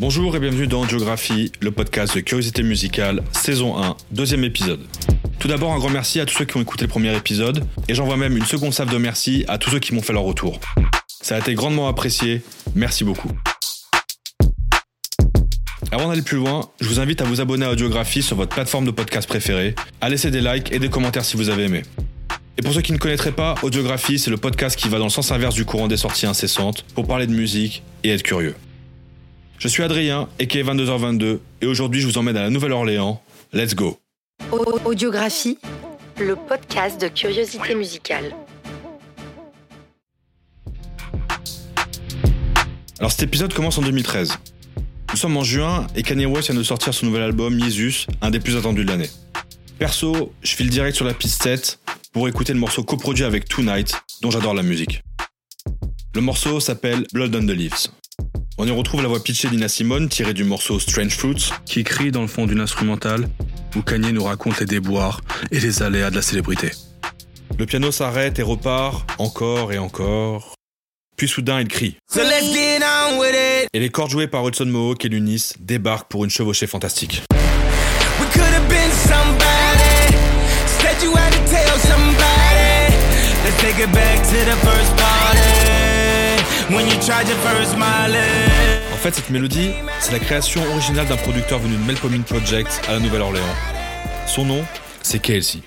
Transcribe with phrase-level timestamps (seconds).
[0.00, 4.80] Bonjour et bienvenue dans Geographie, le podcast de curiosité musicale, saison 1, deuxième épisode.
[5.38, 7.94] Tout d'abord, un grand merci à tous ceux qui ont écouté le premier épisode, et
[7.94, 10.58] j'envoie même une seconde salve de merci à tous ceux qui m'ont fait leur retour.
[11.20, 12.40] Ça a été grandement apprécié,
[12.74, 13.30] merci beaucoup.
[15.92, 18.86] Avant d'aller plus loin, je vous invite à vous abonner à Audiographie sur votre plateforme
[18.86, 21.82] de podcast préférée, à laisser des likes et des commentaires si vous avez aimé.
[22.56, 25.10] Et pour ceux qui ne connaîtraient pas, Audiographie, c'est le podcast qui va dans le
[25.10, 28.54] sens inverse du courant des sorties incessantes pour parler de musique et être curieux.
[29.60, 33.22] Je suis Adrien, et qui est 22h22, et aujourd'hui je vous emmène à la Nouvelle-Orléans.
[33.52, 34.00] Let's go
[34.86, 35.58] Audiographie,
[36.18, 38.34] le podcast de curiosité musicale.
[42.98, 44.38] Alors cet épisode commence en 2013.
[45.10, 48.30] Nous sommes en juin et Kanye West vient de sortir son nouvel album Jesus, un
[48.30, 49.10] des plus attendus de l'année.
[49.78, 51.80] Perso, je file direct sur la piste 7
[52.14, 53.92] pour écouter le morceau coproduit avec Tonight,
[54.22, 55.02] dont j'adore la musique.
[56.14, 57.88] Le morceau s'appelle Blood on the Leaves.
[58.62, 62.10] On y retrouve la voix pitchée d'Ina Simone tirée du morceau Strange Fruits, qui crie
[62.10, 63.26] dans le fond d'une instrumentale
[63.74, 66.70] où Kanye nous raconte les déboires et les aléas de la célébrité.
[67.58, 70.56] Le piano s'arrête et repart encore et encore.
[71.16, 71.96] Puis soudain, il crie.
[73.72, 77.22] Et les cordes jouées par Hudson Mohawk et Lunis débarquent pour une chevauchée fantastique.
[88.92, 92.92] En fait, cette mélodie, c'est la création originale d'un producteur venu de Melpomene Project à
[92.92, 93.42] la Nouvelle-Orléans.
[94.28, 94.64] Son nom,
[95.02, 95.62] c'est KLC.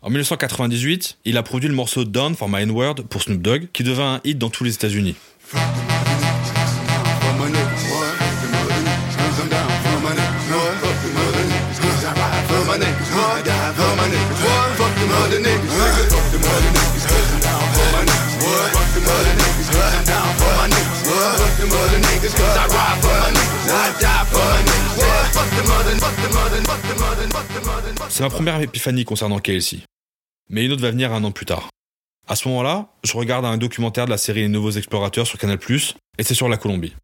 [0.00, 3.82] En 1998, il a produit le morceau Down for My N-Word pour Snoop Dogg, qui
[3.82, 5.16] devint un hit dans tous les États-Unis.
[28.16, 29.78] C'est ma première épiphanie concernant KLC.
[30.48, 31.68] Mais une autre va venir un an plus tard.
[32.28, 35.58] À ce moment-là, je regarde un documentaire de la série Les Nouveaux Explorateurs sur Canal+,
[36.16, 36.94] et c'est sur la Colombie.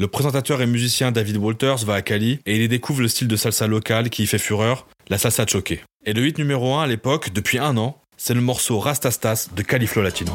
[0.00, 3.28] Le présentateur et musicien David Walters va à Cali et il y découvre le style
[3.28, 5.80] de salsa local qui y fait fureur, la salsa choquée.
[6.04, 9.62] Et le hit numéro 1 à l'époque, depuis un an, c'est le morceau Rastastas de
[9.62, 10.32] Califlo Latino.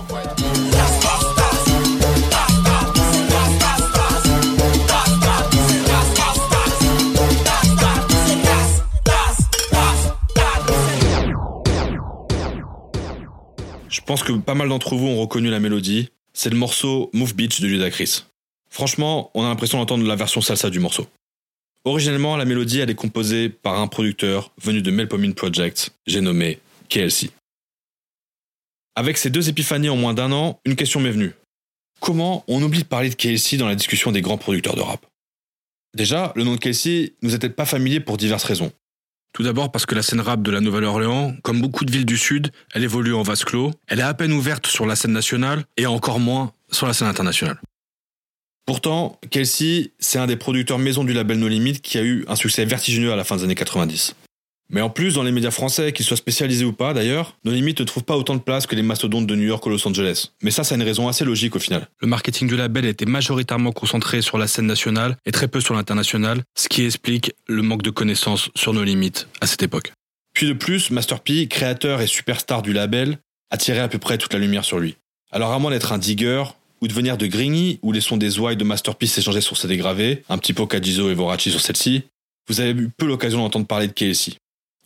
[14.06, 16.09] Pense que pas mal d'entre vous ont reconnu la mélodie.
[16.34, 18.24] C'est le morceau Move Beach de Ludacris.
[18.69, 21.08] Franchement, on a l'impression d'entendre la version salsa du morceau.
[21.86, 26.59] Originellement, la mélodie elle est composée par un producteur venu de Melpomene Project, j'ai nommé
[26.90, 27.30] KLC.
[28.96, 31.34] Avec ces deux épiphanies en moins d'un an, une question m'est venue.
[32.00, 35.06] Comment on oublie de parler de KLC dans la discussion des grands producteurs de rap?
[35.94, 38.72] Déjà, le nom de KLC nous était pas familier pour diverses raisons?
[39.34, 42.18] Tout d'abord parce que la scène rap de la Nouvelle-Orléans, comme beaucoup de villes du
[42.18, 45.64] Sud, elle évolue en vase clos, elle est à peine ouverte sur la scène nationale
[45.76, 47.60] et encore moins sur la scène internationale.
[48.68, 52.36] Pourtant, Kelsey, c'est un des producteurs maison du label No Limit qui a eu un
[52.36, 54.16] succès vertigineux à la fin des années 90.
[54.74, 57.76] Mais en plus, dans les médias français, qu'ils soient spécialisés ou pas d'ailleurs, No Limit
[57.78, 60.32] ne trouve pas autant de place que les mastodontes de New York ou Los Angeles.
[60.42, 61.88] Mais ça, c'est une raison assez logique au final.
[62.02, 65.76] Le marketing du label était majoritairement concentré sur la scène nationale et très peu sur
[65.76, 69.94] l'international, ce qui explique le manque de connaissances sur No Limit à cette époque.
[70.34, 73.20] Puis de plus, Master P, créateur et superstar du label,
[73.52, 74.96] attirait à peu près toute la lumière sur lui.
[75.32, 76.44] Alors à moins d'être un digger,
[76.82, 79.68] ou de venir de Grigny, où les sons des Ouai de Masterpiece s'échangeaient sur ses
[79.68, 82.04] dégravés, un petit peu Cadizo et Voraci sur celle-ci,
[82.50, 84.34] vous avez eu peu l'occasion d'entendre parler de KLC.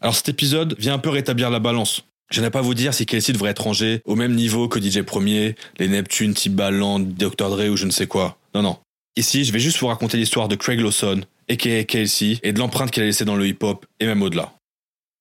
[0.02, 2.04] Alors cet épisode vient un peu rétablir la balance.
[2.30, 5.02] Je n'ai pas vous dire si KLC devrait être rangé au même niveau que DJ
[5.02, 7.50] Premier, les Neptune, Timbaland, Dr.
[7.50, 8.38] Dre ou je ne sais quoi.
[8.54, 8.78] Non, non.
[9.16, 12.92] Ici, je vais juste vous raconter l'histoire de Craig Lawson, aka KLC, et de l'empreinte
[12.92, 14.54] qu'il a laissée dans le hip-hop, et même au-delà.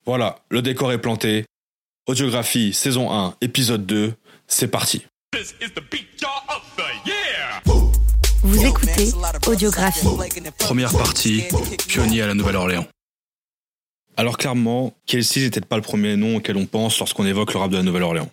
[0.04, 1.44] Voilà, le décor est planté.
[2.06, 4.12] Audiographie, saison 1, épisode 2,
[4.46, 5.06] c'est parti.
[8.42, 9.12] Vous écoutez
[9.46, 10.06] Audiographie.
[10.58, 11.44] Première partie,
[11.88, 12.86] pionnier à la Nouvelle-Orléans.
[14.18, 17.60] Alors clairement, Kelsey n'est peut-être pas le premier nom auquel on pense lorsqu'on évoque le
[17.60, 18.30] rap de la Nouvelle-Orléans.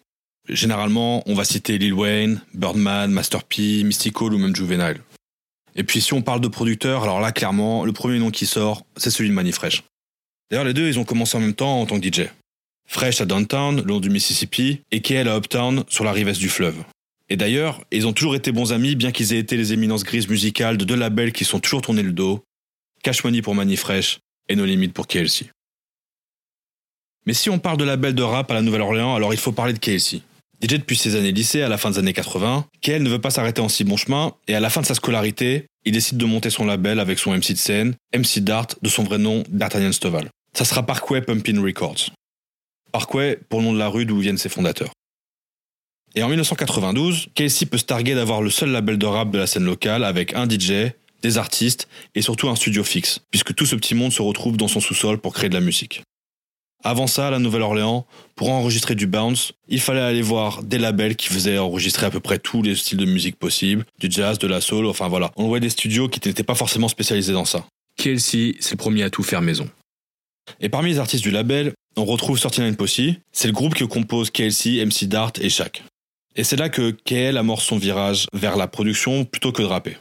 [0.47, 5.01] Généralement, on va citer Lil Wayne, Birdman, Master P, Mystical ou même Juvenile.
[5.75, 8.85] Et puis si on parle de producteurs, alors là clairement, le premier nom qui sort,
[8.95, 9.83] c'est celui de Manny Fresh.
[10.49, 12.29] D'ailleurs les deux, ils ont commencé en même temps en tant que DJ.
[12.87, 16.49] Fresh à Downtown, le long du Mississippi, et KL à Uptown, sur la rive du
[16.49, 16.83] fleuve.
[17.29, 20.27] Et d'ailleurs, ils ont toujours été bons amis, bien qu'ils aient été les éminences grises
[20.27, 22.43] musicales de deux labels qui sont toujours tournés le dos,
[23.01, 24.19] Cash Money pour Manny Fresh
[24.49, 25.49] et No Limit pour KLC.
[27.25, 29.73] Mais si on parle de label de rap à la Nouvelle-Orléans, alors il faut parler
[29.73, 30.21] de KLC.
[30.61, 33.29] DJ depuis ses années lycée, à la fin des années 80, KL ne veut pas
[33.29, 36.25] s'arrêter en si bon chemin, et à la fin de sa scolarité, il décide de
[36.25, 39.91] monter son label avec son MC de scène, MC Dart, de son vrai nom, D'Artagnan
[39.91, 40.29] Stoval.
[40.57, 42.11] Ça sera Parkway Pumpin Records.
[42.91, 44.91] Parkway pour le nom de la rue d'où viennent ses fondateurs.
[46.15, 49.47] Et en 1992, Kelsey peut se targuer d'avoir le seul label de rap de la
[49.47, 50.93] scène locale avec un DJ,
[51.23, 54.67] des artistes et surtout un studio fixe, puisque tout ce petit monde se retrouve dans
[54.67, 56.03] son sous-sol pour créer de la musique.
[56.85, 61.15] Avant ça, à la Nouvelle-Orléans, pour enregistrer du bounce, il fallait aller voir des labels
[61.15, 64.47] qui faisaient enregistrer à peu près tous les styles de musique possibles, du jazz, de
[64.47, 65.31] la soul, enfin voilà.
[65.37, 67.65] On voyait des studios qui n'étaient pas forcément spécialisés dans ça.
[67.95, 69.69] Kelsey, c'est le premier à tout faire maison.
[70.59, 72.99] Et parmi les artistes du label, on retrouve 39 Posse,
[73.31, 75.83] c'est le groupe que compose KLC, MC Dart et Shaq.
[76.35, 79.97] Et c'est là que KL amorce son virage vers la production plutôt que de rapper.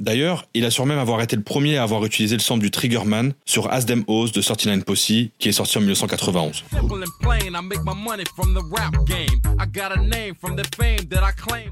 [0.00, 3.32] D'ailleurs, il assure même avoir été le premier à avoir utilisé le sample du Triggerman
[3.44, 6.64] sur As Them O's de 39 Posse, qui est sorti en 1991.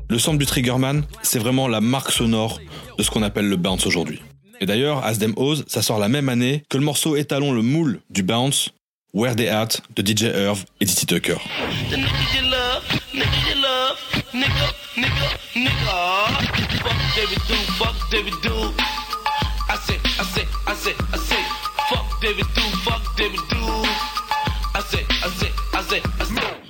[0.08, 2.58] Le sample du Triggerman, c'est vraiment la marque sonore
[2.98, 4.20] de ce qu'on appelle le bounce aujourd'hui.
[4.60, 7.62] Et d'ailleurs, As Them O's, ça sort la même année que le morceau étalon le
[7.62, 8.70] moule du bounce,
[9.14, 11.36] Where They At de DJ Irv et Dizzy Tucker.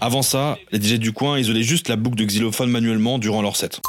[0.00, 3.56] Avant ça, les DJ du coin isolaient juste la boucle de xylophone manuellement durant leur
[3.56, 3.80] set.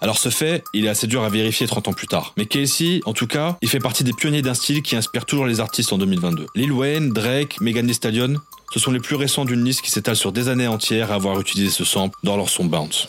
[0.00, 2.32] Alors ce fait, il est assez dur à vérifier 30 ans plus tard.
[2.36, 5.44] Mais Casey, en tout cas, il fait partie des pionniers d'un style qui inspire toujours
[5.44, 6.46] les artistes en 2022.
[6.54, 8.36] Lil Wayne, Drake, Megan Thee Stallion,
[8.72, 11.40] ce sont les plus récents d'une liste qui s'étale sur des années entières à avoir
[11.40, 13.08] utilisé ce sample dans leur son Bounce.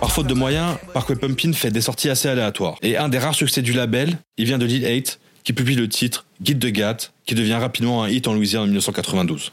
[0.00, 2.76] Par faute de moyens, Parkway Pumpkin fait des sorties assez aléatoires.
[2.82, 5.88] Et un des rares succès du label, il vient de Lil 8, qui publie le
[5.88, 6.96] titre Guide de Gat,
[7.26, 9.52] qui devient rapidement un hit en Louisiane en 1992.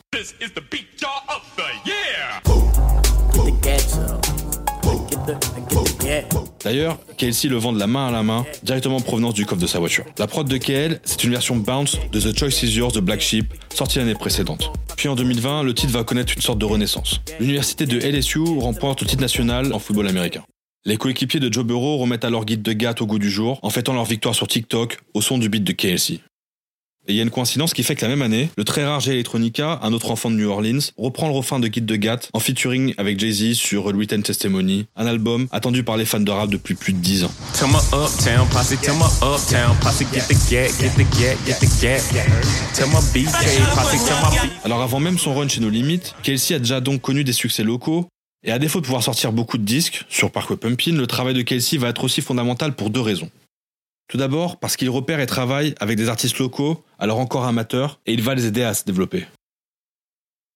[6.63, 9.61] D'ailleurs, KLC le vend de la main à la main, directement en provenance du coffre
[9.61, 10.05] de sa voiture.
[10.17, 13.21] La prod de KL, c'est une version bounce de The Choice Is Yours de Black
[13.21, 14.71] Sheep, sortie l'année précédente.
[14.95, 17.21] Puis en 2020, le titre va connaître une sorte de renaissance.
[17.39, 20.43] L'université de LSU remporte le titre national en football américain.
[20.83, 23.69] Les coéquipiers de Joe Burrow remettent alors guide de Gat au goût du jour en
[23.69, 26.13] fêtant leur victoire sur TikTok au son du beat de KLC.
[27.07, 29.00] Et il y a une coïncidence qui fait que la même année, le très rare
[29.00, 32.30] G Electronica, un autre enfant de New Orleans, reprend le refrain de Guide de Gat
[32.33, 36.50] en featuring avec Jay-Z sur Written Testimony, un album attendu par les fans de rap
[36.50, 37.31] depuis plus de 10 ans.
[44.63, 47.63] Alors avant même son run chez nos limites, Kelsey a déjà donc connu des succès
[47.63, 48.07] locaux,
[48.43, 51.41] et à défaut de pouvoir sortir beaucoup de disques sur Parkway Pumpkin, le travail de
[51.41, 53.29] Kelsey va être aussi fondamental pour deux raisons.
[54.07, 58.13] Tout d'abord parce qu'il repère et travaille avec des artistes locaux, alors encore amateurs, et
[58.13, 59.25] il va les aider à se développer.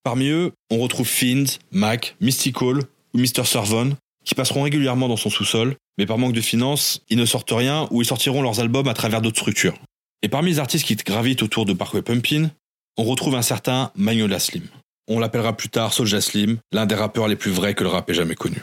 [0.03, 2.79] Parmi eux, on retrouve Fiend, Mac, Mystical
[3.13, 3.45] ou Mr.
[3.45, 7.51] Servon, qui passeront régulièrement dans son sous-sol, mais par manque de finances, ils ne sortent
[7.51, 9.77] rien ou ils sortiront leurs albums à travers d'autres structures.
[10.21, 12.51] Et parmi les artistes qui gravitent autour de Parkway Pumpkin,
[12.97, 14.63] on retrouve un certain Magnolia Slim.
[15.07, 18.09] On l'appellera plus tard Soulja Slim, l'un des rappeurs les plus vrais que le rap
[18.09, 18.61] ait jamais connu.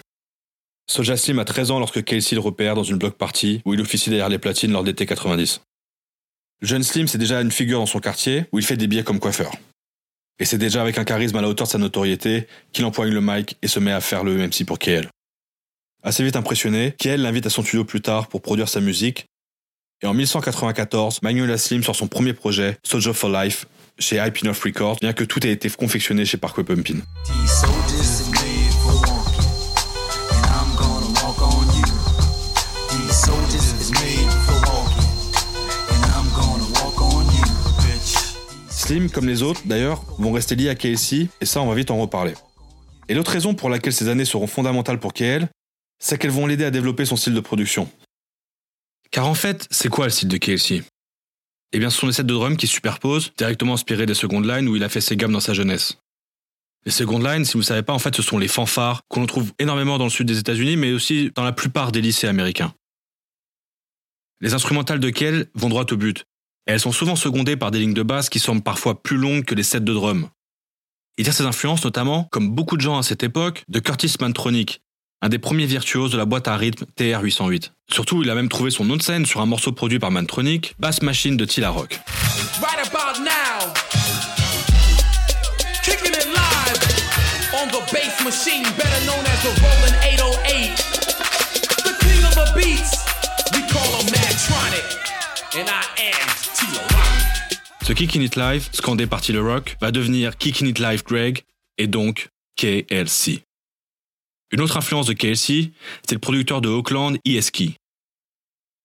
[0.91, 3.81] Soja Slim a 13 ans lorsque Kelsey le repère dans une block party où il
[3.81, 5.63] officie derrière les platines lors d'été 90.
[6.61, 9.05] Le jeune Slim, c'est déjà une figure dans son quartier où il fait des billets
[9.05, 9.53] comme coiffeur.
[10.39, 13.21] Et c'est déjà avec un charisme à la hauteur de sa notoriété qu'il empoigne le
[13.21, 15.09] mic et se met à faire le MC pour KL.
[16.03, 19.27] Assez vite impressionné, KL l'invite à son studio plus tard pour produire sa musique.
[20.05, 23.67] Et en 1194, Manuela Slim sort son premier projet, Soldier for Life,
[24.01, 26.97] chez Hype Enough Records, bien que tout ait été confectionné chez Parkway Pumpkin.
[38.69, 41.93] Slim, comme les autres d'ailleurs, vont rester liés à KLC, et ça on va vite
[41.93, 42.35] en reparler.
[43.09, 45.47] Et l'autre raison pour laquelle ces années seront fondamentales pour KL,
[46.03, 47.89] c'est qu'elles vont l'aider à développer son style de production.
[49.13, 50.83] Car en fait, c'est quoi le style de KLC
[51.73, 54.41] Eh bien, ce sont des sets de drums qui se superposent, directement inspirés des second
[54.41, 55.99] lines où il a fait ses gammes dans sa jeunesse.
[56.85, 59.27] Les second lines, si vous ne savez pas, en fait, ce sont les fanfares qu'on
[59.27, 62.75] trouve énormément dans le sud des États-Unis, mais aussi dans la plupart des lycées américains.
[64.41, 66.27] Les instrumentales de KL vont droit au but,
[66.67, 69.55] elles sont souvent secondées par des lignes de basse qui semblent parfois plus longues que
[69.55, 70.29] les sets de drum.
[71.19, 74.81] Il tire ses influences notamment, comme beaucoup de gens à cette époque, de Curtis Mantronic,
[75.23, 77.71] un des premiers virtuoses de la boîte à rythme TR-808.
[77.91, 80.75] Surtout, il a même trouvé son nom de scène sur un morceau produit par Mantronic,
[80.81, 82.01] Bass Machine de Tila Rock.
[97.87, 101.43] Ce Kickin' It Live, scandé par le Rock, va devenir Kickin' It Live Greg
[101.79, 103.45] et donc KLC.
[104.53, 105.73] Une autre influence de KLC,
[106.07, 107.77] c'est le producteur de Oakland, Eski.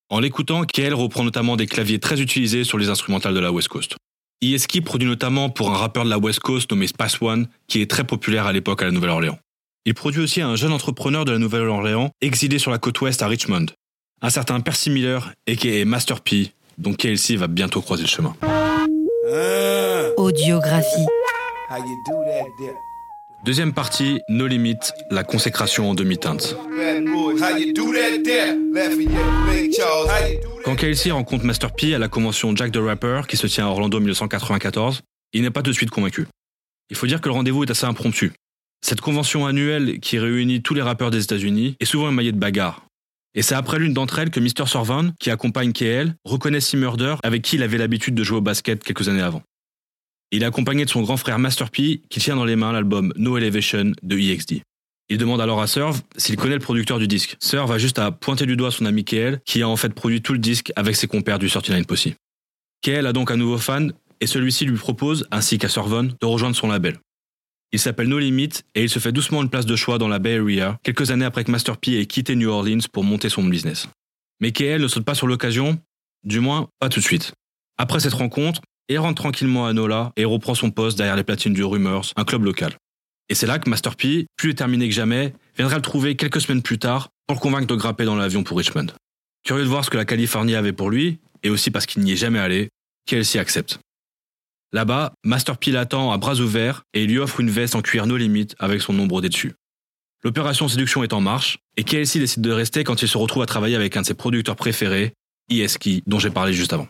[0.09, 3.67] En l'écoutant, KL reprend notamment des claviers très utilisés sur les instrumentales de la West
[3.67, 3.97] Coast.
[4.41, 7.89] Eski produit notamment pour un rappeur de la West Coast nommé Space One, qui est
[7.89, 9.37] très populaire à l'époque à la Nouvelle-Orléans.
[9.85, 13.27] Il produit aussi un jeune entrepreneur de la Nouvelle-Orléans, exilé sur la côte ouest à
[13.27, 13.65] Richmond,
[14.21, 15.83] un certain Percy Miller, a.k.a.
[15.85, 18.35] Master P, dont KLC va bientôt croiser le chemin.
[20.15, 21.07] Audiographie.
[23.45, 24.79] Deuxième partie, No Limit,
[25.09, 26.57] la consécration en demi-teinte.
[30.65, 33.69] Quand KLC rencontre Master P à la convention Jack the Rapper qui se tient à
[33.69, 35.01] Orlando 1994,
[35.33, 36.27] il n'est pas tout de suite convaincu.
[36.89, 38.33] Il faut dire que le rendez-vous est assez impromptu.
[38.85, 42.85] Cette convention annuelle qui réunit tous les rappeurs des États-Unis est souvent émaillée de bagarres.
[43.35, 44.65] Et c'est après l'une d'entre elles que Mr.
[44.65, 48.83] Sorvan, qui accompagne KL, reconnaît C-Murder avec qui il avait l'habitude de jouer au basket
[48.83, 49.43] quelques années avant.
[50.31, 53.13] Il est accompagné de son grand frère Master P, qui tient dans les mains l'album
[53.15, 54.61] No Elevation de EXD.
[55.09, 57.37] Il demande alors à Serve s'il connaît le producteur du disque.
[57.39, 60.21] Serve va juste à pointer du doigt son ami KL, qui a en fait produit
[60.21, 62.09] tout le disque avec ses compères du 39 Posse.
[62.81, 66.57] KL a donc un nouveau fan, et celui-ci lui propose, ainsi qu'à Servon, de rejoindre
[66.57, 66.97] son label.
[67.71, 70.19] Il s'appelle No Limit et il se fait doucement une place de choix dans la
[70.19, 73.43] Bay Area, quelques années après que Master P ait quitté New Orleans pour monter son
[73.43, 73.87] business.
[74.39, 75.79] Mais KL ne saute pas sur l'occasion,
[76.23, 77.33] du moins pas tout de suite.
[77.77, 81.53] Après cette rencontre, il rentre tranquillement à Nola et reprend son poste derrière les platines
[81.53, 82.73] du Rumors, un club local.
[83.29, 86.61] Et c'est là que Master P, plus déterminé que jamais, viendra le trouver quelques semaines
[86.61, 88.87] plus tard pour le convaincre de grimper dans l'avion pour Richmond.
[89.43, 92.13] Curieux de voir ce que la Californie avait pour lui, et aussi parce qu'il n'y
[92.13, 92.69] est jamais allé,
[93.23, 93.79] s'y accepte.
[94.73, 98.17] Là-bas, Master P l'attend à bras ouverts et lui offre une veste en cuir no
[98.17, 99.53] limite avec son nombre dessus.
[100.23, 103.45] L'opération séduction est en marche et KLC décide de rester quand il se retrouve à
[103.45, 105.13] travailler avec un de ses producteurs préférés,
[105.49, 106.87] Eski, dont j'ai parlé juste avant.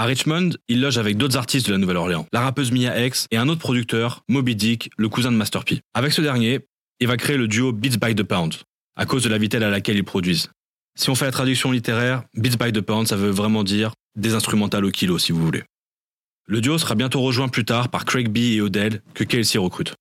[0.00, 3.36] À Richmond, il loge avec d'autres artistes de la Nouvelle-Orléans, la rappeuse Mia X et
[3.36, 5.82] un autre producteur, Moby Dick, le cousin de Master P.
[5.92, 6.60] Avec ce dernier,
[7.00, 8.54] il va créer le duo Beats by the Pound,
[8.96, 10.48] à cause de la vitesse à laquelle ils produisent.
[10.98, 14.32] Si on fait la traduction littéraire, Beats by the Pound, ça veut vraiment dire des
[14.32, 15.64] instrumentales au kilo, si vous voulez.
[16.46, 19.96] Le duo sera bientôt rejoint plus tard par Craig B et Odell, que KLC recrute.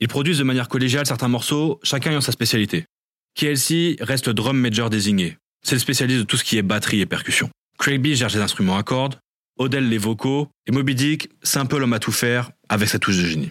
[0.00, 2.86] Ils produisent de manière collégiale certains morceaux, chacun ayant sa spécialité.
[3.34, 5.36] KLC reste le drum major désigné.
[5.62, 7.50] C'est le spécialiste de tout ce qui est batterie et percussion.
[7.78, 9.18] Craig B gère les instruments à cordes,
[9.58, 12.98] Odell les vocaux, et Moby Dick, c'est un peu l'homme à tout faire avec sa
[12.98, 13.50] touche de génie.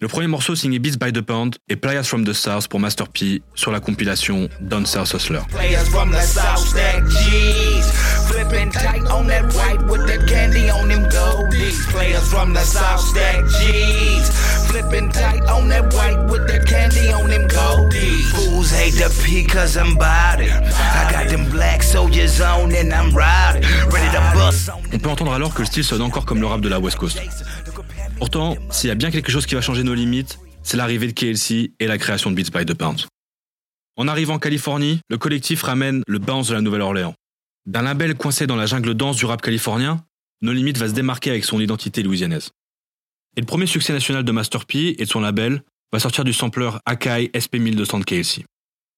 [0.00, 3.08] Le premier morceau signé Beats by the Pound est Players from the South pour Master
[3.08, 5.40] P sur la compilation Down South Hustler.
[14.57, 14.57] On
[24.98, 27.20] peut entendre alors que le style sonne encore comme le rap de la West Coast.
[28.18, 31.12] Pourtant, s'il y a bien quelque chose qui va changer nos limites, c'est l'arrivée de
[31.12, 33.06] KLC et la création de Beats by the Pound.
[33.96, 37.14] En arrivant en Californie, le collectif ramène le bounce de la Nouvelle-Orléans.
[37.66, 40.04] D'un label coincé dans la jungle dense du rap californien,
[40.40, 42.50] No Limit va se démarquer avec son identité louisianaise.
[43.36, 46.32] Et le premier succès national de Master P et de son label va sortir du
[46.32, 48.44] sampler Akai SP1200 de KLC.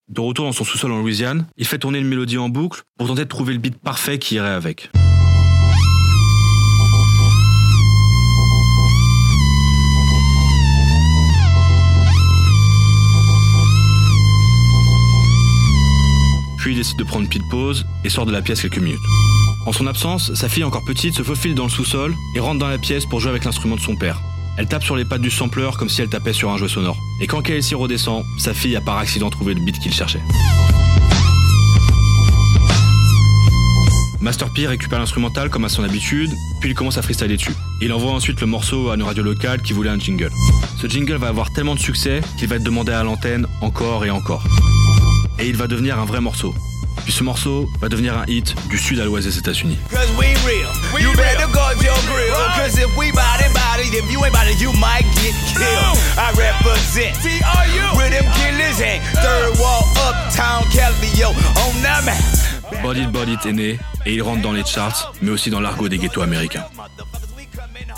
[0.09, 3.07] De retour dans son sous-sol en Louisiane, il fait tourner une mélodie en boucle pour
[3.07, 4.91] tenter de trouver le beat parfait qui irait avec.
[16.61, 19.01] puis il décide de prendre une petite pause et sort de la pièce quelques minutes.
[19.71, 22.67] En son absence, sa fille encore petite se faufile dans le sous-sol et rentre dans
[22.67, 24.21] la pièce pour jouer avec l'instrument de son père.
[24.59, 26.99] Elle tape sur les pattes du sampleur comme si elle tapait sur un jouet sonore.
[27.21, 30.23] Et quand Kelsey redescend, sa fille a par accident trouvé le beat qu'il cherchait.
[34.21, 37.55] Master P récupère l'instrumental comme à son habitude, puis il commence à freestyler dessus.
[37.81, 40.33] Il envoie ensuite le morceau à une radio locale qui voulait un jingle.
[40.79, 44.11] Ce jingle va avoir tellement de succès qu'il va être demandé à l'antenne encore et
[44.11, 44.43] encore
[45.41, 46.55] et il va devenir un vrai morceau.
[47.05, 49.79] Puis ce morceau va devenir un hit du sud à l'ouest des États-Unis.
[62.83, 63.79] Body Body est né.
[64.07, 66.65] Et il rentre dans les charts, mais aussi dans l'argot des ghettos américains.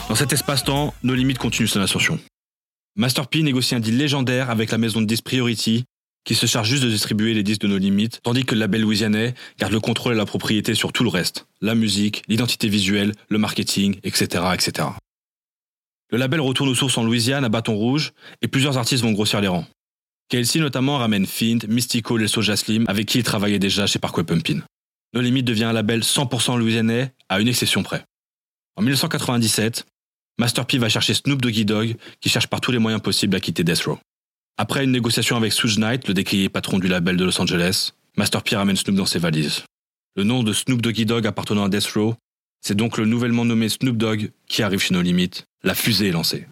[0.09, 2.19] Dans cet espace-temps, nos limites continuent son ascension.
[2.97, 5.85] Master P négocie un deal légendaire avec la maison de disques Priority
[6.25, 8.83] qui se charge juste de distribuer les disques de nos limites, tandis que le label
[8.83, 13.13] louisianais garde le contrôle et la propriété sur tout le reste, la musique, l'identité visuelle,
[13.29, 14.89] le marketing, etc., etc.
[16.11, 18.13] Le label retourne aux sources en Louisiane à Bâton Rouge
[18.43, 19.67] et plusieurs artistes vont grossir les rangs.
[20.29, 24.25] Kelsey notamment ramène Fint, Mystico et Soja Slim avec qui il travaillait déjà chez Parkway
[24.25, 24.61] Pumpin.
[25.15, 28.05] No Limit devient un label 100% louisianais à une exception près.
[28.77, 29.85] En 1997,
[30.39, 33.41] Master P va chercher Snoop Doggy Dogg, qui cherche par tous les moyens possibles à
[33.41, 33.99] quitter Death Row.
[34.59, 38.43] Après une négociation avec Suge Knight, le décrié patron du label de Los Angeles, Master
[38.43, 39.65] P ramène Snoop dans ses valises.
[40.15, 42.15] Le nom de Snoop Doggy Dogg appartenant à Death Row,
[42.61, 45.47] c'est donc le nouvellement nommé Snoop Dogg qui arrive chez nos limites.
[45.65, 46.47] La fusée est lancée.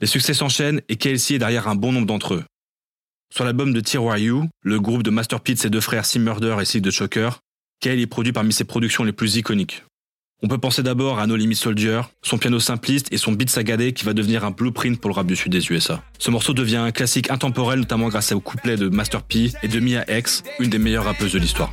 [0.00, 2.44] Les succès s'enchaînent et KLC est derrière un bon nombre d'entre eux.
[3.32, 6.20] Sur l'album de Tear You, le groupe de Master P de ses deux frères Sim
[6.20, 7.40] Murder et Sick de Choker,
[7.80, 9.84] KL est produit parmi ses productions les plus iconiques.
[10.42, 13.94] On peut penser d'abord à No Limit Soldier, son piano simpliste et son beat sagadé
[13.94, 16.02] qui va devenir un blueprint pour le rap du sud des USA.
[16.18, 19.80] Ce morceau devient un classique intemporel notamment grâce au couplet de Master P et de
[19.80, 21.72] Mia X, une des meilleures rappeuses de l'histoire.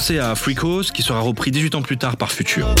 [0.00, 2.74] penser à Freakos qui sera repris 18 ans plus tard par Future.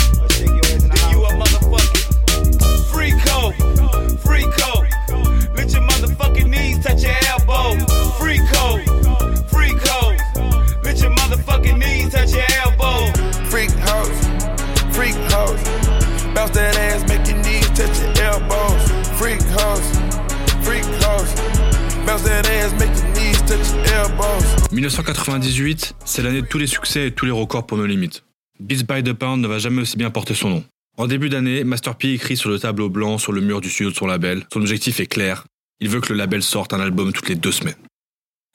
[24.80, 28.24] 1998, c'est l'année de tous les succès et tous les records pour nos limites.
[28.60, 30.64] Beats by the Pound ne va jamais aussi bien porter son nom.
[30.96, 33.90] En début d'année, Master P écrit sur le tableau blanc sur le mur du studio
[33.90, 34.46] de son label.
[34.50, 35.44] Son objectif est clair.
[35.80, 37.76] Il veut que le label sorte un album toutes les deux semaines.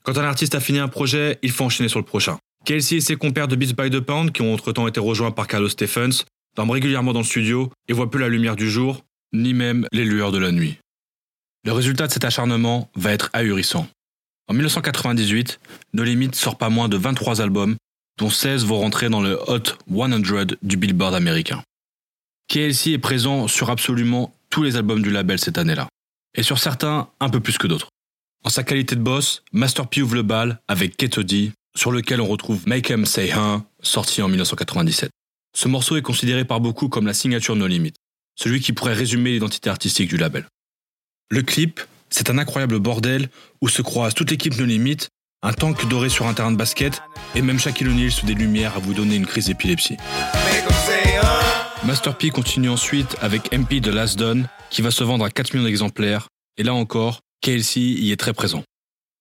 [0.02, 2.40] Quand un artiste a fini un projet, il faut enchaîner sur le prochain.
[2.66, 5.46] Kelsey et ses compères de Beats by the Pound, qui ont entre-temps été rejoints par
[5.46, 6.24] Carlos Stephens,
[6.56, 10.06] dorment régulièrement dans le studio et voient plus la lumière du jour, ni même les
[10.06, 10.80] lueurs de la nuit.
[11.66, 13.88] Le résultat de cet acharnement va être ahurissant.
[14.48, 15.60] En 1998,
[15.94, 17.76] No Limit sort pas moins de 23 albums,
[18.18, 21.64] dont 16 vont rentrer dans le Hot 100 du Billboard américain.
[22.48, 25.88] KLC est présent sur absolument tous les albums du label cette année-là,
[26.36, 27.90] et sur certains un peu plus que d'autres.
[28.44, 32.22] En sa qualité de boss, Master P ouvre le bal avec Keto D, sur lequel
[32.22, 35.10] on retrouve Make 'em Say Huh, sorti en 1997.
[35.56, 37.94] Ce morceau est considéré par beaucoup comme la signature No Limit,
[38.36, 40.46] celui qui pourrait résumer l'identité artistique du label.
[41.30, 43.30] Le clip, c'est un incroyable bordel
[43.62, 45.08] où se croisent toute l'équipe No Limit,
[45.42, 47.02] un tank doré sur un terrain de basket
[47.36, 49.98] et même Shaquille O'Neal sous des lumières à vous donner une crise d'épilepsie.
[51.86, 55.54] Master P continue ensuite avec MP de Last Done qui va se vendre à 4
[55.54, 58.64] millions d'exemplaires et là encore, KLC y est très présent.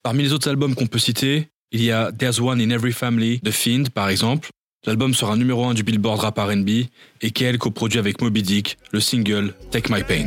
[0.02, 3.40] Parmi les autres albums qu'on peut citer, il y a There's One in Every Family
[3.42, 4.48] de Fiend par exemple.
[4.86, 6.68] L'album sera numéro 1 du Billboard Rap R&B
[7.22, 10.26] et KL coproduit avec Moby Dick le single Take My Pain.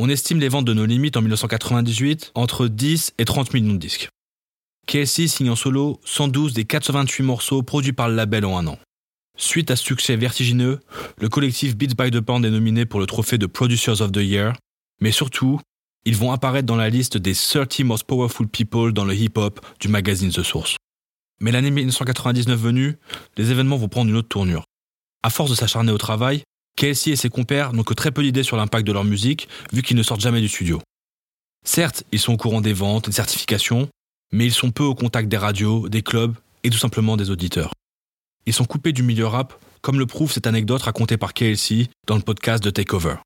[0.00, 3.78] On estime les ventes de nos limites en 1998 entre 10 et 30 millions de
[3.78, 4.08] disques.
[4.86, 8.78] KLC signe en solo 112 des 428 morceaux produits par le label en un an.
[9.36, 10.78] Suite à ce succès vertigineux,
[11.18, 14.18] le collectif Beats by the Pound est nominé pour le trophée de Producers of the
[14.18, 14.52] Year,
[15.00, 15.60] mais surtout,
[16.04, 19.88] ils vont apparaître dans la liste des 30 Most Powerful People dans le hip-hop du
[19.88, 20.76] magazine The Source.
[21.40, 22.98] Mais l'année 1999 venue,
[23.36, 24.62] les événements vont prendre une autre tournure.
[25.24, 26.44] À force de s'acharner au travail,
[26.78, 29.82] KLC et ses compères n'ont que très peu d'idées sur l'impact de leur musique, vu
[29.82, 30.80] qu'ils ne sortent jamais du studio.
[31.66, 33.88] Certes, ils sont au courant des ventes, des certifications,
[34.32, 37.72] mais ils sont peu au contact des radios, des clubs et tout simplement des auditeurs.
[38.46, 42.14] Ils sont coupés du milieu rap, comme le prouve cette anecdote racontée par KLC dans
[42.14, 43.16] le podcast de Takeover.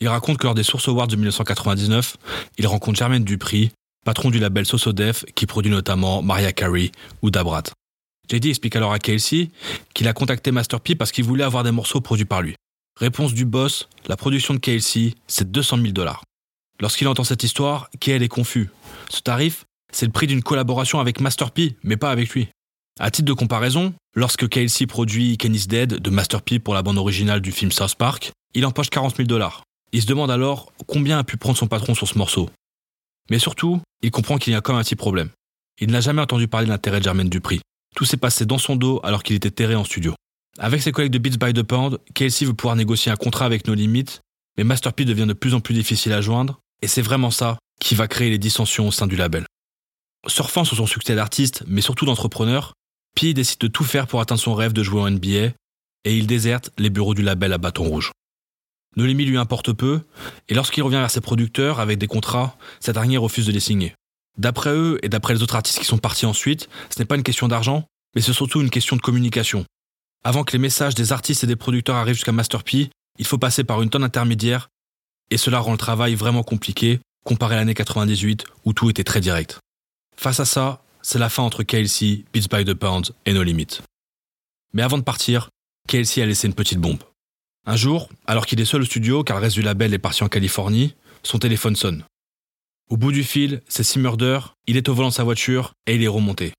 [0.00, 2.16] Il raconte que lors des Source Awards de 1999,
[2.58, 3.70] il rencontre Jermaine Dupri,
[4.04, 6.90] patron du label Sosodef qui produit notamment Maria Carey
[7.22, 7.62] ou Dabrat.
[8.28, 9.50] JD explique alors à KLC
[9.94, 12.56] qu'il a contacté Master P parce qu'il voulait avoir des morceaux produits par lui.
[13.00, 16.22] Réponse du boss, la production de KLC, c'est 200 000 dollars.
[16.80, 18.68] Lorsqu'il entend cette histoire, KL est confus.
[19.08, 22.48] Ce tarif, c'est le prix d'une collaboration avec Master P, mais pas avec lui.
[22.98, 26.98] À titre de comparaison, lorsque KLC produit Kenny's Dead de Master P pour la bande
[26.98, 29.62] originale du film South Park, il empoche 40 000 dollars.
[29.92, 32.50] Il se demande alors combien a pu prendre son patron sur ce morceau.
[33.30, 35.30] Mais surtout, il comprend qu'il y a quand même un petit problème.
[35.80, 37.62] Il n'a jamais entendu parler de l'intérêt de Jermaine Dupri.
[37.96, 40.14] Tout s'est passé dans son dos alors qu'il était terré en studio.
[40.62, 43.66] Avec ses collègues de Beats by the Pound, KLC veut pouvoir négocier un contrat avec
[43.66, 44.20] No Limit,
[44.58, 47.94] mais Master devient de plus en plus difficile à joindre, et c'est vraiment ça qui
[47.94, 49.46] va créer les dissensions au sein du label.
[50.26, 52.74] Surfant sur son succès d'artiste, mais surtout d'entrepreneur,
[53.16, 55.54] P décide de tout faire pour atteindre son rêve de jouer en NBA,
[56.04, 58.12] et il déserte les bureaux du label à bâton rouge.
[58.96, 60.02] No Limit lui importe peu,
[60.50, 63.94] et lorsqu'il revient vers ses producteurs avec des contrats, cet dernier refuse de les signer.
[64.36, 67.22] D'après eux et d'après les autres artistes qui sont partis ensuite, ce n'est pas une
[67.22, 69.64] question d'argent, mais c'est surtout une question de communication.
[70.22, 73.38] Avant que les messages des artistes et des producteurs arrivent jusqu'à Master P, il faut
[73.38, 74.68] passer par une tonne intermédiaire,
[75.30, 79.20] et cela rend le travail vraiment compliqué, comparé à l'année 98 où tout était très
[79.20, 79.58] direct.
[80.16, 83.80] Face à ça, c'est la fin entre KLC, Beats by the Pound et No Limit.
[84.74, 85.48] Mais avant de partir,
[85.88, 87.02] KLC a laissé une petite bombe.
[87.66, 90.22] Un jour, alors qu'il est seul au studio car le reste du label est parti
[90.22, 92.04] en Californie, son téléphone sonne.
[92.90, 96.02] Au bout du fil, c'est Simmurder, il est au volant de sa voiture et il
[96.02, 96.52] est remonté.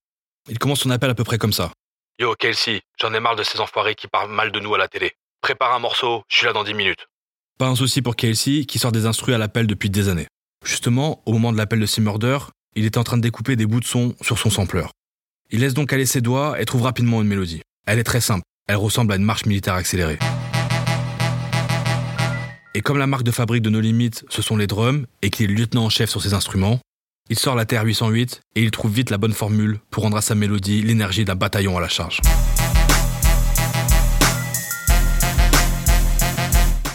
[0.50, 1.72] Il commence son appel à peu près comme ça.
[2.22, 4.88] Yo, Kelsey, j'en ai marre de ces enfoirés qui parlent mal de nous à la
[4.88, 5.14] télé.
[5.42, 7.08] Prépare un morceau, je suis là dans 10 minutes.
[7.58, 10.28] Pas un souci pour Kelsey qui sort des instruits à l'appel depuis des années.
[10.64, 12.38] Justement, au moment de l'appel de Simmurder,
[12.76, 14.86] il était en train de découper des bouts de son sur son sampler.
[15.50, 17.64] Il laisse donc aller ses doigts et trouve rapidement une mélodie.
[17.88, 20.20] Elle est très simple, elle ressemble à une marche militaire accélérée.
[22.76, 25.50] Et comme la marque de fabrique de No Limit, ce sont les drums, et qu'il
[25.50, 26.80] est lieutenant en chef sur ses instruments,
[27.30, 30.36] il sort la TR-808 et il trouve vite la bonne formule pour rendre à sa
[30.36, 32.20] mélodie l'énergie d'un bataillon à la charge.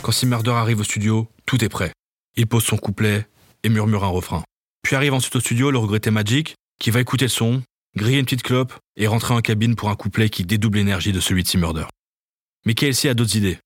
[0.03, 1.91] Quand Simmerder arrive au studio, tout est prêt.
[2.37, 3.27] Il pose son couplet
[3.63, 4.45] et murmure un refrain.
[4.83, 7.63] Puis arrive ensuite au studio le regretté Magic, qui va écouter le son,
[7.97, 11.21] griller une petite clope et rentrer en cabine pour un couplet qui dédouble l'énergie de
[11.21, 11.87] celui de Simmerder.
[12.67, 13.59] Mais KLC a d'autres idées.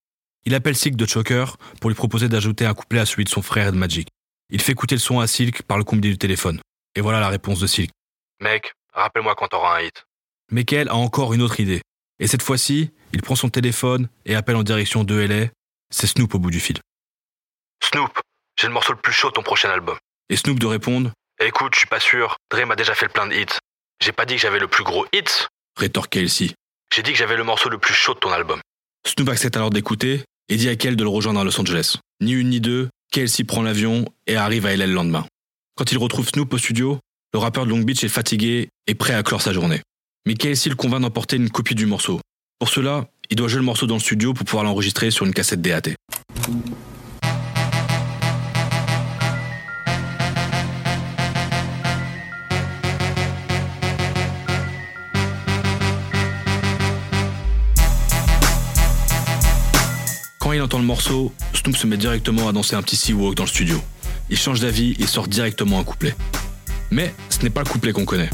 [0.47, 3.43] Il appelle Silk de Choker pour lui proposer d'ajouter un couplet à celui de son
[3.43, 4.09] frère et Magic.
[4.53, 6.61] Il fait écouter le son à Silk par le combiné du téléphone.
[6.97, 7.91] Et voilà la réponse de Silk.
[8.41, 10.05] Mec, rappelle-moi quand t'auras un hit.
[10.51, 11.83] Mais Kel a encore une autre idée.
[12.19, 15.47] Et cette fois-ci, il prend son téléphone et appelle en direction de LA.
[15.93, 16.79] C'est Snoop au bout du fil.
[17.83, 18.19] Snoop,
[18.59, 19.97] j'ai le morceau le plus chaud de ton prochain album.
[20.29, 22.37] Et Snoop de répondre Écoute, je suis pas sûr.
[22.51, 23.59] Dre m'a déjà fait le plein de hits.
[24.03, 25.49] J'ai pas dit que j'avais le plus gros hit.
[25.79, 26.55] Rétorque Kelsey.
[26.95, 28.61] J'ai dit que j'avais le morceau le plus chaud de ton album.
[29.07, 31.97] Snoop accepte alors d'écouter et dit à Kel de le rejoindre à Los Angeles.
[32.21, 35.27] Ni une ni deux, Kelsey prend l'avion et arrive à LA le lendemain.
[35.75, 37.01] Quand il retrouve Snoop au studio,
[37.33, 39.83] le rappeur de Long Beach est fatigué et prêt à clore sa journée.
[40.27, 42.21] Mais Kelsey le convainc d'emporter une copie du morceau.
[42.61, 45.35] Pour cela, il doit jouer le morceau dans le studio pour pouvoir l'enregistrer sur une
[45.35, 45.95] cassette DAT.
[60.39, 63.35] Quand il entend le morceau, Snoop se met directement à danser un petit sea walk
[63.35, 63.83] dans le studio.
[64.31, 66.15] Il change d'avis et sort directement un couplet.
[66.91, 68.31] Mais ce n'est pas le couplet qu'on connaît.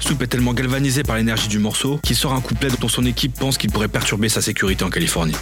[0.00, 3.32] Snoop est tellement galvanisé par l'énergie du morceau qu'il sort un couplet dont son équipe
[3.38, 5.34] pense qu'il pourrait perturber sa sécurité en Californie.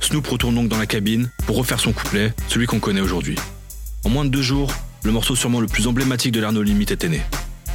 [0.00, 3.36] Snoop retourne donc dans la cabine pour refaire son couplet, celui qu'on connaît aujourd'hui.
[4.04, 4.70] En moins de deux jours,
[5.02, 7.22] le morceau sûrement le plus emblématique de l'Arno Limit était né.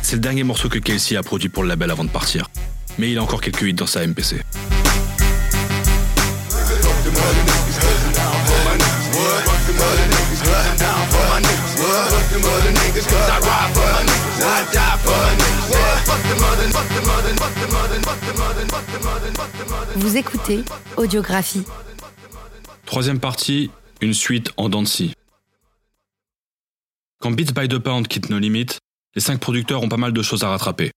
[0.04, 2.52] C'est le dernier morceau que Kelsey a produit pour le label avant de partir.
[3.00, 4.42] Mais il a encore quelques hits dans sa MPC.
[19.95, 20.63] Vous écoutez
[20.97, 21.63] Audiographie.
[22.86, 25.13] Troisième partie, une suite en dents de scie.
[27.21, 28.77] Quand Beats by the Pound quitte No Limit,
[29.15, 30.91] les cinq producteurs ont pas mal de choses à rattraper.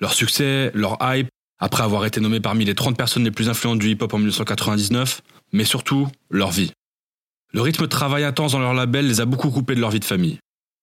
[0.00, 3.78] Leur succès, leur hype, après avoir été nommés parmi les 30 personnes les plus influentes
[3.78, 6.72] du hip-hop en 1999, mais surtout leur vie.
[7.52, 10.00] Le rythme de travail intense dans leur label les a beaucoup coupés de leur vie
[10.00, 10.38] de famille.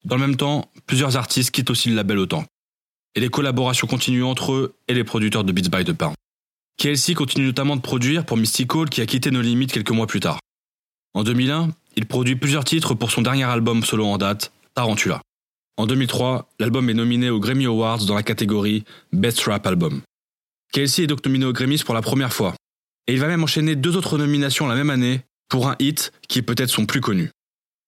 [0.06, 2.46] Dans le même temps, plusieurs artistes quittent aussi le label autant.
[3.16, 6.16] Et les collaborations continuent entre eux et les producteurs de Beats by the Pound.
[6.78, 10.22] KLC continue notamment de produire pour Mystical qui a quitté nos limites quelques mois plus
[10.22, 10.40] tard.
[11.14, 15.22] En 2001, il produit plusieurs titres pour son dernier album solo en date, Tarantula.
[15.76, 20.02] En 2003, l'album est nominé aux Grammy Awards dans la catégorie Best Rap Album.
[20.72, 22.54] KLC est donc nominé aux Grammys pour la première fois.
[23.08, 26.40] Et il va même enchaîner deux autres nominations la même année pour un hit qui
[26.40, 27.32] est peut-être son plus connu.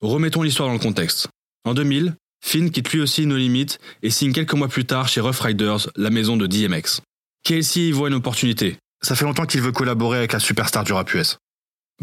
[0.02, 1.30] Remettons l'histoire dans le contexte.
[1.64, 5.22] En 2000, Finn quitte lui aussi No Limit et signe quelques mois plus tard chez
[5.22, 7.02] Rough Riders, la maison de DMX.
[7.44, 8.78] KLC y voit une opportunité.
[9.04, 11.38] Ça fait longtemps qu'il veut collaborer avec la superstar du rap US.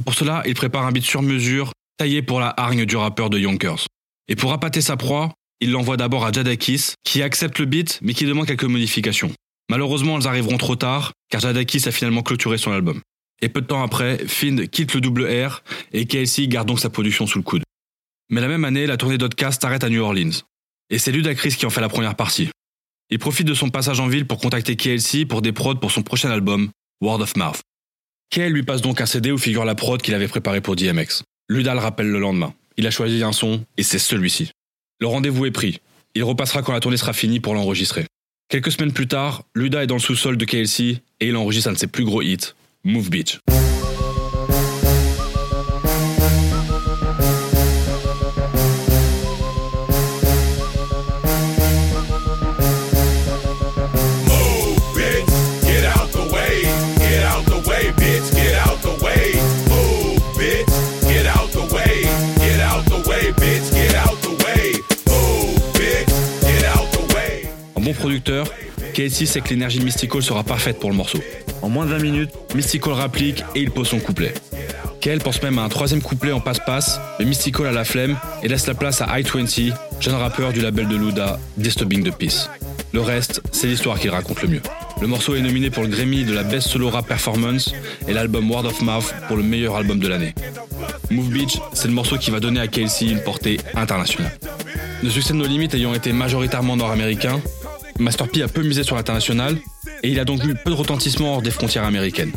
[0.05, 3.38] Pour cela, il prépare un beat sur mesure, taillé pour la hargne du rappeur de
[3.38, 3.87] Yonkers.
[4.29, 8.14] Et pour appâter sa proie, il l'envoie d'abord à Jadakis, qui accepte le beat, mais
[8.14, 9.33] qui demande quelques modifications.
[9.71, 13.01] Malheureusement, elles arriveront trop tard, car Jadakis a finalement clôturé son album.
[13.42, 16.90] Et peu de temps après, Finn quitte le double R, et KLC garde donc sa
[16.90, 17.62] production sous le coude.
[18.31, 20.43] Mais la même année, la tournée d'Outcast s'arrête à New Orleans.
[20.91, 22.51] Et c'est Ludacris qui en fait la première partie.
[23.11, 26.03] Il profite de son passage en ville pour contacter KLC pour des prods pour son
[26.03, 27.61] prochain album, Word of Mouth.
[28.31, 31.23] KL lui passe donc un CD où figure la prod qu'il avait préparée pour DMX.
[31.49, 32.53] Luda le rappelle le lendemain.
[32.77, 34.51] Il a choisi un son, et c'est celui-ci.
[35.01, 35.81] Le rendez-vous est pris.
[36.14, 38.05] Il repassera quand la tournée sera finie pour l'enregistrer.
[38.51, 41.73] Quelques semaines plus tard, Luda est dans le sous-sol de KLC et il enregistre un
[41.73, 42.53] de ses plus gros hits,
[42.85, 43.38] Move Beach.
[68.98, 71.20] KLC sait que l'énergie de Mystical sera parfaite pour le morceau.
[71.62, 74.34] En moins de 20 minutes, Mystical rapplique et il pose son couplet.
[75.00, 78.48] KL pense même à un troisième couplet en passe-passe, mais Mystical a la flemme et
[78.48, 82.50] laisse la place à I-20, jeune rappeur du label de Luda, Disturbing the Peace.
[82.92, 84.62] Le reste, c'est l'histoire qu'il raconte le mieux.
[85.00, 87.72] Le morceau est nominé pour le Grammy de la Best Solo Rap Performance
[88.08, 90.34] et l'album Word of Mouth pour le meilleur album de l'année.
[91.12, 94.37] Move Beach, c'est le morceau qui va donner à KLC une portée internationale.
[95.04, 97.40] Le succès de nos limites ayant été majoritairement nord-américain,
[97.98, 99.56] Master P a peu misé sur l'international
[100.02, 102.32] et il a donc eu peu de retentissement hors des frontières américaines.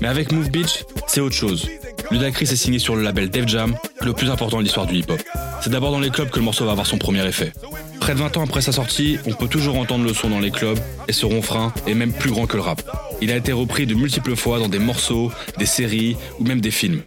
[0.00, 1.68] Mais avec Move Beach, c'est autre chose.
[2.10, 5.20] Ludacris est signé sur le label Def Jam, le plus important de l'histoire du hip-hop.
[5.60, 7.52] C'est d'abord dans les clubs que le morceau va avoir son premier effet.
[8.00, 10.50] Près de 20 ans après sa sortie, on peut toujours entendre le son dans les
[10.50, 12.82] clubs, et ce ronfrein est même plus grand que le rap.
[13.20, 16.70] Il a été repris de multiples fois dans des morceaux, des séries ou même des
[16.70, 17.02] films.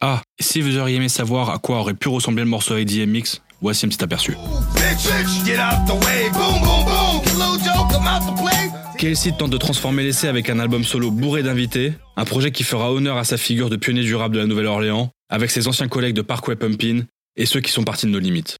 [0.00, 3.42] Ah, si vous auriez aimé savoir à quoi aurait pu ressembler le morceau avec DMX,
[3.60, 4.36] voici un petit aperçu.
[8.98, 12.92] KLC tente de transformer l'essai avec un album solo bourré d'invités, un projet qui fera
[12.92, 16.22] honneur à sa figure de pionnier durable de la Nouvelle-Orléans, avec ses anciens collègues de
[16.22, 17.04] Parkway Pumpkin
[17.36, 18.56] et ceux qui sont partis de nos limites.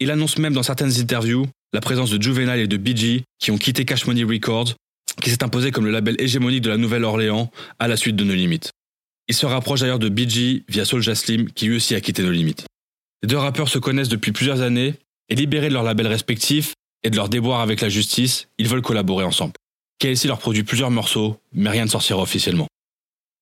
[0.00, 3.58] Il annonce même dans certaines interviews la présence de Juvenile et de BG qui ont
[3.58, 4.74] quitté Cash Money Records,
[5.22, 8.34] qui s'est imposé comme le label hégémonique de la Nouvelle-Orléans à la suite de nos
[8.34, 8.72] limites.
[9.28, 12.32] Il se rapproche d'ailleurs de BG via Soulja Slim qui lui aussi a quitté nos
[12.32, 12.66] limites.
[13.22, 14.94] Les deux rappeurs se connaissent depuis plusieurs années
[15.28, 16.74] et libérés de leurs labels respectifs
[17.06, 19.52] et de leurs déboires avec la justice, ils veulent collaborer ensemble.
[20.00, 22.66] KLC leur produit plusieurs morceaux, mais rien ne sortira officiellement.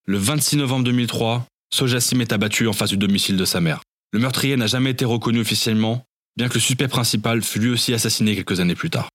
[0.06, 3.80] Le 26 novembre 2003, Soulja Slim est abattu en face du domicile de sa mère.
[4.12, 6.04] Le meurtrier n'a jamais été reconnu officiellement,
[6.36, 9.08] bien que le suspect principal fut lui aussi assassiné quelques années plus tard.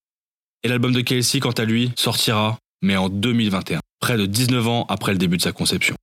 [0.64, 4.86] Et l'album de KLC, quant à lui, sortira, mais en 2021, près de 19 ans
[4.88, 5.94] après le début de sa conception.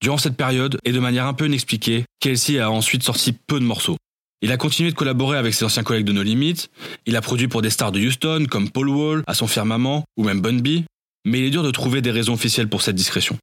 [0.00, 3.66] Durant cette période, et de manière un peu inexpliquée, KLC a ensuite sorti peu de
[3.66, 3.98] morceaux.
[4.44, 6.66] Il a continué de collaborer avec ses anciens collègues de No Limit,
[7.06, 10.24] il a produit pour des stars de Houston comme Paul Wall, à son firmament, ou
[10.24, 10.82] même Bun B,
[11.24, 13.38] mais il est dur de trouver des raisons officielles pour cette discrétion.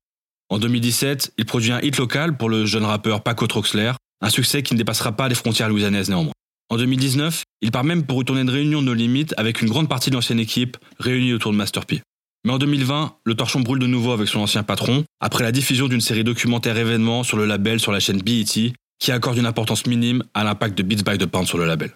[0.49, 4.61] En 2017, il produit un hit local pour le jeune rappeur Paco Troxler, un succès
[4.61, 6.33] qui ne dépassera pas les frontières louisianaises néanmoins.
[6.67, 9.87] En 2019, il part même pour une tournée de réunion No Limit avec une grande
[9.87, 12.01] partie de l'ancienne équipe réunie autour de Master P.
[12.45, 15.87] Mais en 2020, le torchon brûle de nouveau avec son ancien patron, après la diffusion
[15.87, 19.85] d'une série documentaire événement sur le label sur la chaîne BET, qui accorde une importance
[19.85, 21.91] minime à l'impact de Beats by the Pound sur le label.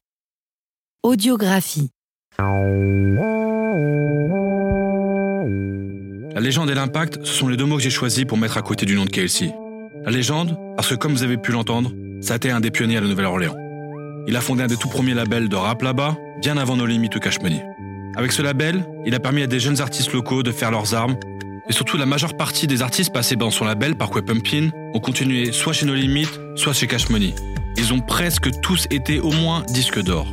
[1.03, 1.89] Audiographie.
[6.33, 8.61] La légende et l'impact, ce sont les deux mots que j'ai choisis pour mettre à
[8.61, 9.51] côté du nom de KLC.
[10.05, 12.97] La légende, parce que comme vous avez pu l'entendre, ça a été un des pionniers
[12.97, 13.55] à la Nouvelle-Orléans.
[14.27, 17.15] Il a fondé un des tout premiers labels de rap là-bas, bien avant nos limites
[17.17, 17.63] au Cash Money.
[18.15, 21.17] Avec ce label, il a permis à des jeunes artistes locaux de faire leurs armes,
[21.67, 25.51] et surtout la majeure partie des artistes passés dans son label par Pumpkin ont continué
[25.51, 27.33] soit chez No Limit, soit chez Cash Money.
[27.77, 30.27] Ils ont presque tous été au moins disques d'or.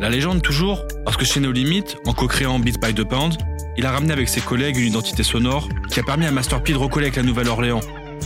[0.00, 3.36] La légende toujours, parce que chez No Limit, en co-créant Beats by the Pound,
[3.76, 6.72] il a ramené avec ses collègues une identité sonore qui a permis à Master P
[6.72, 7.80] de recoller avec la Nouvelle-Orléans.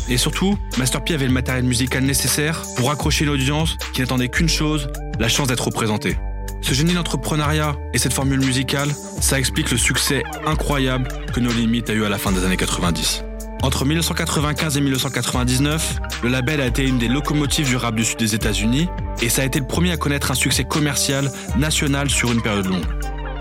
[0.09, 4.29] Et surtout, Master P avait le matériel musical nécessaire pour accrocher une audience qui n'attendait
[4.29, 4.89] qu'une chose,
[5.19, 6.17] la chance d'être représenté.
[6.61, 8.89] Ce génie d'entrepreneuriat et cette formule musicale,
[9.21, 12.57] ça explique le succès incroyable que No Limit a eu à la fin des années
[12.57, 13.25] 90.
[13.63, 18.19] Entre 1995 et 1999, le label a été une des locomotives du rap du sud
[18.19, 18.89] des États-Unis
[19.21, 22.67] et ça a été le premier à connaître un succès commercial national sur une période
[22.67, 22.87] longue.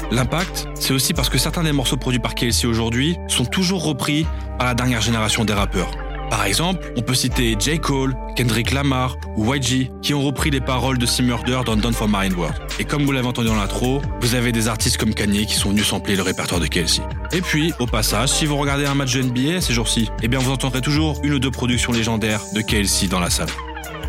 [0.09, 4.25] L'impact, c'est aussi parce que certains des morceaux produits par KLC aujourd'hui sont toujours repris
[4.57, 5.91] par la dernière génération des rappeurs.
[6.29, 7.79] Par exemple, on peut citer J.
[7.79, 12.07] Cole, Kendrick Lamar ou YG qui ont repris les paroles de Murder dans Down for
[12.07, 12.55] Marine World.
[12.79, 15.69] Et comme vous l'avez entendu dans l'intro, vous avez des artistes comme Kanye qui sont
[15.69, 17.01] venus sampler le répertoire de KLC.
[17.31, 20.39] Et puis, au passage, si vous regardez un match de NBA ces jours-ci, eh bien
[20.39, 23.49] vous entendrez toujours une ou deux productions légendaires de KLC dans la salle.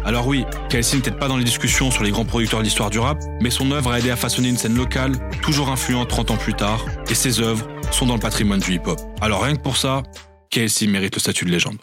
[0.04, 2.98] Alors oui, KLC n'était pas dans les discussions sur les grands producteurs de l'histoire du
[2.98, 6.36] rap, mais son œuvre a aidé à façonner une scène locale, toujours influente 30 ans
[6.36, 8.98] plus tard, et ses œuvres sont dans le patrimoine du hip-hop.
[9.20, 10.02] Alors rien que pour ça,
[10.50, 11.78] KLC mérite le statut de légende.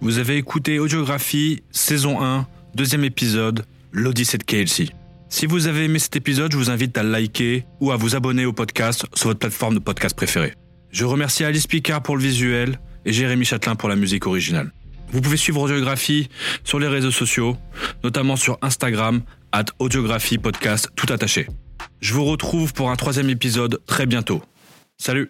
[0.00, 4.90] Vous avez écouté Audiographie, saison 1, deuxième épisode, l'Odyssée de KLC.
[5.28, 8.46] Si vous avez aimé cet épisode, je vous invite à liker ou à vous abonner
[8.46, 10.54] au podcast sur votre plateforme de podcast préférée.
[10.92, 14.72] Je remercie Alice Picard pour le visuel et Jérémy Châtelain pour la musique originale.
[15.10, 16.28] Vous pouvez suivre Audiographie
[16.62, 17.56] sur les réseaux sociaux,
[18.04, 21.48] notamment sur Instagram, at Audiographie Podcast tout attaché.
[22.00, 24.42] Je vous retrouve pour un troisième épisode très bientôt.
[24.96, 25.28] Salut